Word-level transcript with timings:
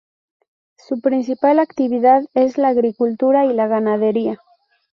Su 0.79 0.99
principal 0.99 1.59
actividad 1.59 2.23
es 2.33 2.57
la 2.57 2.69
agricultura 2.69 3.45
y 3.45 3.53
la 3.53 3.67
ganadería. 3.67 4.39